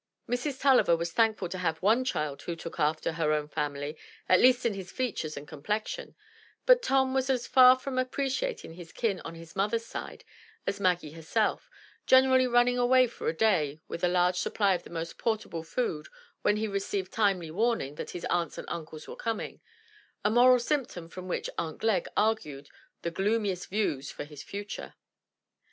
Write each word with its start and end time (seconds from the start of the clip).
Mrs. 0.27 0.59
Tulliver 0.59 0.97
was 0.97 1.11
thankful 1.11 1.47
to 1.49 1.59
have 1.59 1.77
one 1.79 2.03
child 2.03 2.41
who 2.41 2.55
took 2.55 2.79
after 2.79 3.11
her 3.11 3.31
own 3.33 3.47
family, 3.47 3.95
at 4.27 4.39
least 4.39 4.65
in 4.65 4.73
his 4.73 4.91
features 4.91 5.37
and 5.37 5.47
complexion, 5.47 6.15
but 6.65 6.81
Tom 6.81 7.13
was 7.13 7.29
as 7.29 7.45
far 7.45 7.77
from 7.77 7.99
appreciating 7.99 8.73
his 8.73 8.91
kin 8.91 9.21
on 9.23 9.35
his 9.35 9.55
mother's 9.55 9.85
side 9.85 10.23
as 10.65 10.79
Maggie 10.79 11.11
herself, 11.11 11.69
generally 12.07 12.47
running 12.47 12.79
away 12.79 13.05
for 13.05 13.27
the 13.27 13.33
day 13.33 13.79
with 13.87 14.03
a 14.03 14.07
large 14.07 14.37
supply 14.37 14.73
of 14.73 14.81
the 14.81 14.89
most 14.89 15.19
portable 15.19 15.61
food, 15.61 16.07
when 16.41 16.57
he 16.57 16.67
received 16.67 17.11
timely 17.13 17.51
warning 17.51 17.93
that 17.93 18.09
his 18.09 18.25
aunts 18.25 18.57
and 18.57 18.67
imcles 18.69 19.07
were 19.07 19.15
coming,— 19.15 19.61
a 20.25 20.31
moral 20.31 20.57
symptom 20.57 21.09
from 21.09 21.27
which 21.27 21.47
Aunt 21.59 21.77
Glegg 21.77 22.07
argued 22.17 22.69
the 23.03 23.11
gloomiest 23.11 23.67
views 23.69 24.09
for 24.09 24.23
his 24.23 24.41
future. 24.41 24.95